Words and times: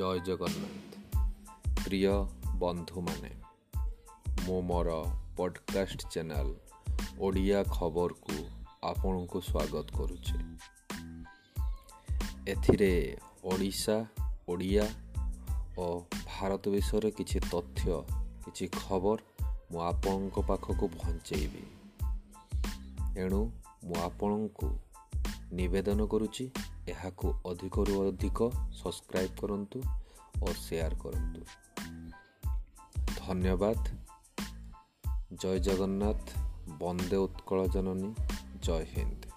জয় 0.00 0.20
জগন্নাথ 0.28 0.90
প্ৰিয় 1.84 2.12
বন্ধু 2.62 2.98
মানে 3.08 3.30
মু 4.46 4.56
মোৰ 4.70 4.86
পডকাস্ট 5.38 5.98
চ্যানেল 6.12 6.48
ওড়িয়া 7.26 7.58
খবৰ 7.76 8.10
কু 8.24 8.36
আপনাৰ 8.90 9.40
স্বাগত 9.50 9.86
কৰুছে 9.98 10.36
এথিৰে 12.52 12.92
ওড়িশা 13.50 13.98
ওড়িয়া 14.52 14.84
ও 15.84 15.86
ভাৰত 16.32 16.64
বিষয়ে 16.76 17.08
কিছু 17.18 17.38
তথ্য 17.52 17.80
কিছু 18.44 18.64
খবৰ 18.82 19.18
মু 19.70 19.76
আপনক 19.90 20.34
পাখক 20.48 20.78
পঞ্চাইবি 21.00 21.64
এণু 23.24 23.40
মু 23.86 23.94
আপনাৰ 24.08 24.34
নিবেদন 25.58 25.98
কৰুছি 26.12 26.44
ଏହାକୁ 26.88 27.32
ଅଧିକରୁ 27.50 27.96
ଅଧିକ 28.08 28.48
ସବସ୍କ୍ରାଇବ୍ 28.82 29.34
କରନ୍ତୁ 29.40 29.82
ଓ 30.42 30.52
ସେୟାର 30.66 31.02
କରନ୍ତୁ 31.04 31.40
ଧନ୍ୟବାଦ 33.16 33.88
ଜୟ 35.42 35.56
ଜଗନ୍ନାଥ 35.70 36.44
ବନ୍ଦେ 36.84 37.16
ଉତ୍କଳ 37.26 37.66
ଜନନୀ 37.76 38.14
ଜୟ 38.68 38.86
ହିନ୍ଦ 38.94 39.29